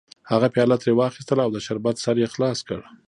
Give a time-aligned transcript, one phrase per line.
[0.31, 2.79] هغه پیاله ترې واخیسته او د شربت سر یې خلاص کړ